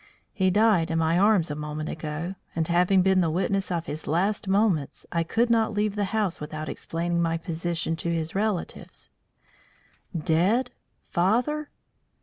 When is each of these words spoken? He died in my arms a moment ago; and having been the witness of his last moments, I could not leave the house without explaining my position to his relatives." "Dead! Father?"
He 0.33 0.49
died 0.49 0.89
in 0.89 0.97
my 0.97 1.19
arms 1.19 1.51
a 1.51 1.55
moment 1.55 1.87
ago; 1.87 2.33
and 2.55 2.67
having 2.67 3.03
been 3.03 3.21
the 3.21 3.29
witness 3.29 3.69
of 3.71 3.85
his 3.85 4.07
last 4.07 4.47
moments, 4.47 5.05
I 5.11 5.21
could 5.21 5.51
not 5.51 5.73
leave 5.73 5.95
the 5.95 6.05
house 6.05 6.41
without 6.41 6.67
explaining 6.67 7.21
my 7.21 7.37
position 7.37 7.95
to 7.97 8.09
his 8.09 8.33
relatives." 8.33 9.11
"Dead! 10.17 10.71
Father?" 11.03 11.69